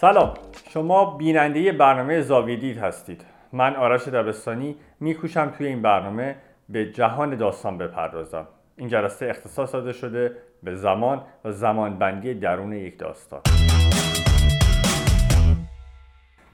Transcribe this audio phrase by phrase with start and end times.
[0.00, 0.34] سلام.
[0.68, 3.24] شما بیننده برنامه زاویدید هستید.
[3.52, 6.36] من آرش دبستانی میکوشم توی این برنامه
[6.68, 8.46] به جهان داستان بپردازم.
[8.76, 13.40] این جلسه اختصاص داده شده به زمان و زمانبندی درون یک داستان.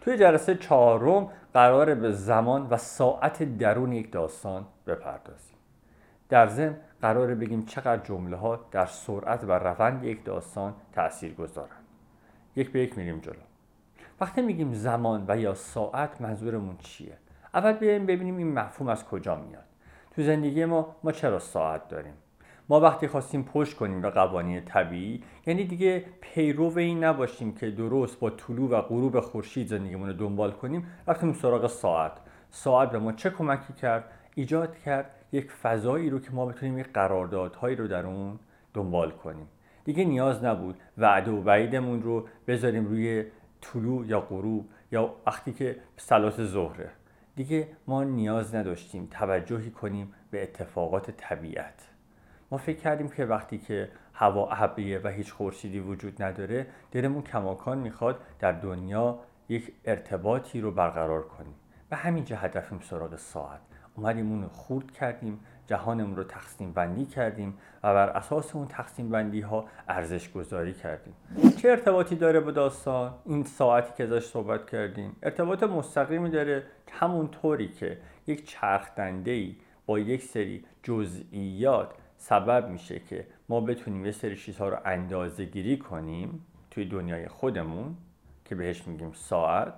[0.01, 5.57] توی جلسه چهارم قرار به زمان و ساعت درون یک داستان بپردازیم.
[6.29, 11.86] در ضمن قراره بگیم چقدر جمله ها در سرعت و روند یک داستان تأثیر گذارن
[12.57, 13.35] یک به یک میریم جلو.
[14.21, 17.17] وقتی میگیم زمان و یا ساعت منظورمون چیه؟
[17.55, 19.65] اول بیایم ببینیم این مفهوم از کجا میاد.
[20.11, 22.15] تو زندگی ما ما چرا ساعت داریم؟
[22.69, 28.21] ما وقتی خواستیم پشت کنیم به قوانین طبیعی یعنی دیگه پیرو این نباشیم که درست
[28.21, 32.13] با طلوع و غروب خورشید زندگیمون رو دنبال کنیم رفتیم سراغ ساعت.
[32.51, 36.87] ساعت به ما چه کمکی کرد؟ ایجاد کرد یک فضایی رو که ما بتونیم یک
[36.93, 38.39] قراردادهایی رو در اون
[38.75, 39.49] دنبال کنیم.
[39.87, 43.25] دیگه نیاز نبود وعده و وعیدمون رو بذاریم روی
[43.61, 46.91] طلوع یا غروب یا وقتی که سلات ظهره.
[47.37, 51.89] دیگه ما نیاز نداشتیم توجهی کنیم به اتفاقات طبیعت.
[52.51, 57.79] ما فکر کردیم که وقتی که هوا ابریه و هیچ خورشیدی وجود نداره دلمون کماکان
[57.79, 61.55] می‌خواد در دنیا یک ارتباطی رو برقرار کنیم.
[61.91, 63.61] و همین جهت رفتیم سراغ ساعت.
[63.97, 69.41] اومدیم اون خورد کردیم جهانمون رو تقسیم بندی کردیم و بر اساس اون تقسیم بندی
[69.41, 71.15] ها ارزش گذاری کردیم.
[71.57, 75.17] چه ارتباطی داره با داستان؟ این ساعتی که ازش صحبت کردیم.
[75.23, 78.89] ارتباط مستقیمی داره همون طوری که یک چرخ
[79.25, 85.45] ای با یک سری جزئیات سبب میشه که ما بتونیم یه سری چیزها رو اندازه
[85.45, 87.97] گیری کنیم توی دنیای خودمون
[88.45, 89.75] که بهش میگیم ساعت.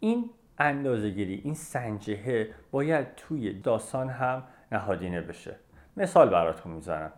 [0.00, 5.56] این اندازه گیری این سنجهه باید توی داستان هم نهادینه بشه.
[5.96, 7.12] مثال براتون می‌زنم.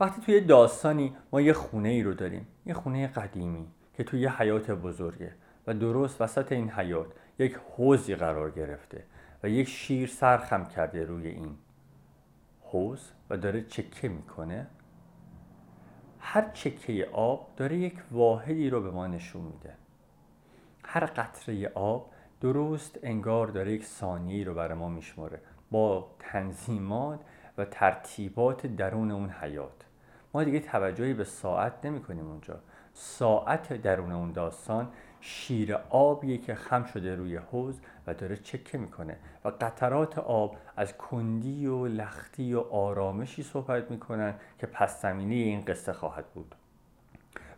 [0.00, 4.42] وقتی توی داستانی ما یه خونه ای رو داریم یه خونه قدیمی که توی یه
[4.42, 5.32] حیات بزرگه
[5.66, 7.06] و درست وسط این حیات
[7.38, 9.04] یک حوزی قرار گرفته
[9.42, 11.56] و یک شیر سرخم کرده روی این
[12.60, 14.66] حوز و داره چکه می‌کنه
[16.20, 19.74] هر چکه آب داره یک واحدی رو به ما نشون میده.
[20.84, 25.40] هر قطره آب درست انگار داره یک ثانیه رو برای ما میشماره.
[25.72, 27.20] با تنظیمات
[27.58, 29.84] و ترتیبات درون اون حیات.
[30.34, 32.60] ما دیگه توجهی به ساعت نمی کنیم اونجا.
[32.94, 34.88] ساعت درون اون داستان
[35.20, 40.96] شیر آبیه که خم شده روی حوز و داره چکه می‌کنه و قطرات آب از
[40.96, 46.54] کندی و لختی و آرامشی صحبت می‌کنن که پس زمینه این قصه خواهد بود.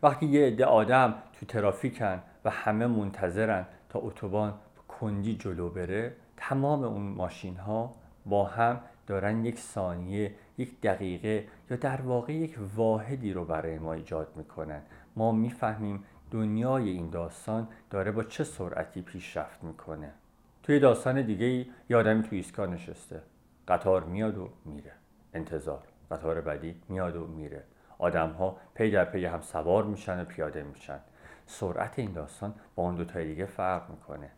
[0.03, 4.55] وقتی یه عده آدم تو ترافیکن و همه منتظرن تا اتوبان
[4.89, 7.95] کندی جلو بره تمام اون ماشین ها
[8.27, 13.93] با هم دارن یک ثانیه یک دقیقه یا در واقع یک واحدی رو برای ما
[13.93, 14.83] ایجاد می‌کنن.
[15.17, 20.13] ما می‌فهمیم دنیای این داستان داره با چه سرعتی پیشرفت می‌کنه.
[20.63, 23.23] توی داستان دیگه ای یه آدمی توی ایستگاه نشسته.
[23.69, 24.93] قطار میاد و میره.
[25.35, 25.83] انتظار.
[26.11, 27.65] قطار بعدی میاد و میره.
[27.99, 31.01] آدم ها پی در پی هم سوار میشن و پیاده میشن.
[31.47, 34.31] سرعت این داستان با اون دوتای دیگه فرق می‌کنه.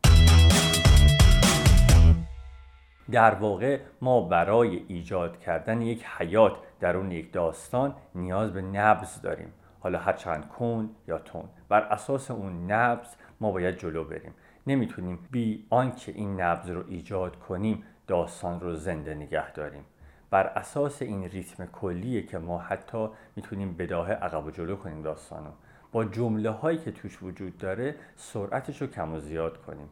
[3.11, 9.21] در واقع ما برای ایجاد کردن یک حیات در اون یک داستان نیاز به نبز
[9.21, 9.53] داریم.
[9.81, 11.45] حالا هر چند کن یا تون.
[11.69, 13.09] بر اساس اون نبز
[13.41, 14.35] ما باید جلو بریم.
[14.67, 19.85] نمی‌تونیم بی آنکه این نبز رو ایجاد کنیم داستان رو زنده نگه داریم.
[20.31, 25.51] بر اساس این ریتم کلیه که ما حتی می‌تونیم بداهه عقب و جلو کنیم داستانو.
[25.93, 29.89] با جمله هایی که توش وجود داره سرعتش رو کم و زیاد کنیم.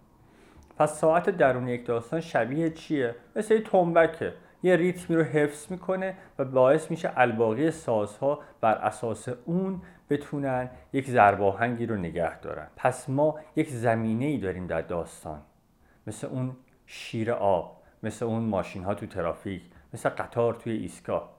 [0.79, 4.33] پس ساعت درون یک داستان شبیه چیه؟ مثل تنبکه.
[4.63, 11.11] یه ریتمی رو حفظ می‌کنه و باعث میشه الباقی سازها بر اساس اون بتونن یک
[11.11, 12.67] زرباهنگی رو نگه دارن.
[12.77, 15.43] پس ما یک زمینه ای داریم در داستان.
[16.07, 19.63] مثل اون شیر آب مثل اون ماشین ها تو ترافیک
[19.95, 21.35] مثل قطار توی ایستگاه.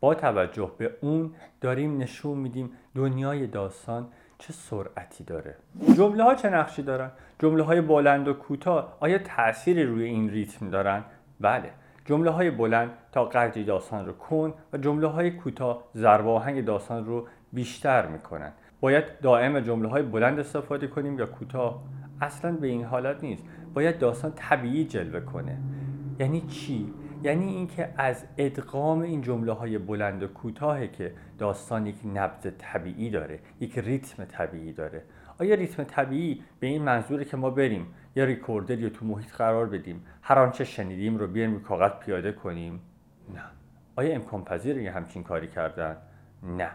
[0.00, 4.08] با توجه به اون داریم نشون میدیم دنیای داستان
[4.38, 5.54] چه سرعتی داره؟
[5.96, 10.70] جمله ها چه نقشی دارن؟ جمله های بلند و کوتاه آیا تأثیری روی این ریتم
[10.70, 11.04] دارن؟
[11.40, 11.70] بله.
[12.04, 17.26] جمله های بلند تا قدری داستان رو کن و جمله های کوتاه ضرب داستان رو
[17.52, 18.52] بیشتر می‌کنن.
[18.80, 21.82] باید دائم جمله های بلند استفاده کنیم یا کوتاه؟
[22.20, 23.44] اصلا به این حالت نیست.
[23.74, 25.58] باید داستان طبیعی جلوه کنه.
[26.18, 26.92] یعنی چی؟
[27.22, 33.10] یعنی اینکه از ادغام این جمله های بلند و کوتاهه که داستان یک نبض طبیعی
[33.10, 35.02] داره یک ریتم طبیعی داره.
[35.40, 37.86] آیا ریتم طبیعی به این منظوره که ما بریم
[38.16, 42.80] یا ریکوردر یا تو محیط قرار بدیم هر آنچه شنیدیم رو بیایم کاغذ پیاده کنیم؟
[43.34, 43.42] نه.
[43.96, 45.96] آیا امکان پذیره یه همچین کاری کردن؟
[46.42, 46.70] نه.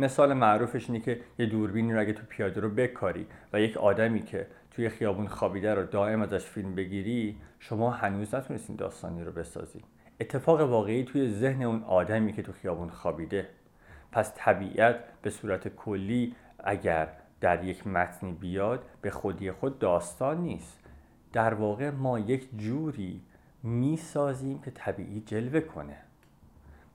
[0.00, 4.22] مثال معروفش اینه که یه دوربینی رو اگه تو پیاده رو بکاری و یک آدمی
[4.22, 9.84] که توی خیابون خوابیده رو دائم ازش فیلم بگیری شما هنوز نتونستین داستانی رو بسازید
[10.20, 13.48] اتفاق واقعی توی ذهن اون آدمی که تو خیابون خوابیده.
[14.12, 17.08] پس طبیعت به صورت کلی اگر
[17.40, 20.80] در یک متنی بیاد به خودی خود داستان نیست.
[21.32, 23.22] در واقع ما یک جوری
[23.62, 25.96] می‌سازیم که طبیعی جلوه کنه.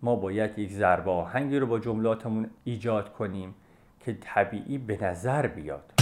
[0.06, 3.56] ما باید یک ضربه آهنگی رو با جملاتمون ایجاد کنیم
[4.00, 5.94] که طبیعی به نظر بیاد.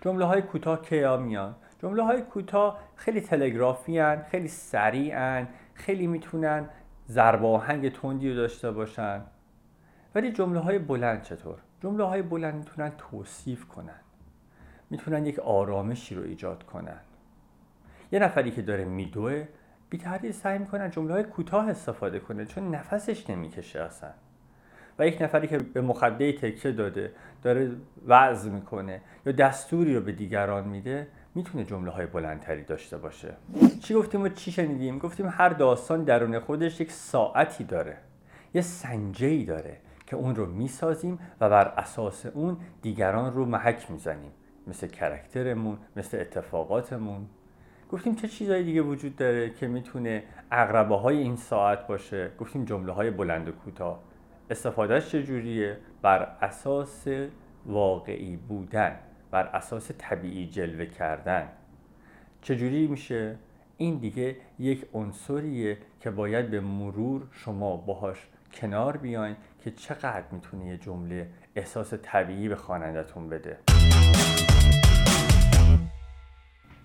[0.00, 6.68] جمله های کوتاه کیا میان؟ جمله های کوتاه خیلی تلگرافی هن، خیلی سریعن خیلی می‌تونن
[7.08, 9.22] ضربه آهنگ تندی رو داشته باشن.
[10.14, 14.00] ولی جمله های بلند چطور؟ جمله های بلند می‌تونن توصیف کنن.
[14.90, 17.00] می‌تونن یک آرامشی رو ایجاد کنن.
[18.12, 19.46] یه نفری که داره میدوه
[19.90, 24.10] بی تردید سعی می‌کنن جمله های کوتاه استفاده کنه چون نفسش نمی‌کشه اصلا.
[24.98, 27.70] و یک نفری که به مخده تکه داده داره
[28.06, 33.34] وعظ می‌کنه یا دستوری رو به دیگران میده می‌تونه جمله های بلندتری داشته باشه.
[33.80, 37.96] چی گفتیم و چی شنیدیم؟ گفتیم هر داستان درون خودش یک ساعتی داره
[38.54, 39.76] یه سنجه داره
[40.06, 44.30] که اون رو می‌سازیم و بر اساس اون دیگران رو محک می‌زنیم.
[44.66, 47.26] مثل کرکترمون مثل اتفاقاتمون.
[47.92, 50.22] گفتیم چه چیزهای دیگه وجود داره که می‌تونه
[50.52, 54.00] اقربه های این ساعت باشه؟ گفتیم جمله های بلند و کوتاه.
[54.50, 57.06] استفادهش چجوریه بر اساس
[57.66, 58.96] واقعی بودن
[59.30, 61.48] بر اساس طبیعی جلوه کردن.
[62.42, 63.36] چجوری میشه؟
[63.76, 70.66] این دیگه یک عنصریه که باید به مرور شما باهاش کنار بیاین که چقدر می‌تونه
[70.66, 73.58] یه جمله احساس طبیعی به خوانندتون بده.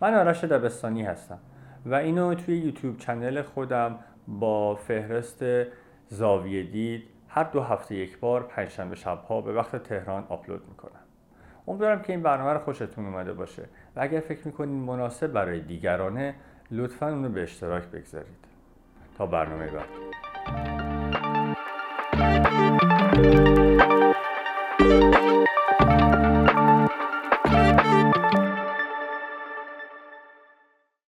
[0.01, 1.39] من آرش دبستانی هستم
[1.85, 5.45] و اینو توی یوتیوب چنل خودم با فهرست
[6.07, 7.03] زاویه دید.
[7.27, 10.99] هر دو هفته یک بار پنجشنبه شبها به وقت تهران آپلود می‌کنم.
[11.67, 13.63] امیدوارم که این برنامه رو خوشتون اومده باشه
[13.95, 16.35] و اگر فکر می‌کنین مناسب برای دیگرانه
[16.71, 18.45] لطفا اونو به اشتراک بگذارید.
[19.17, 19.85] تا برنامه بعد.